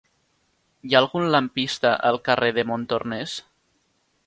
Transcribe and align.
Hi 0.89 0.95
ha 0.95 1.01
algun 1.01 1.27
lampista 1.35 1.93
al 2.09 2.19
carrer 2.31 2.51
de 2.59 2.65
Montornès? 2.73 3.39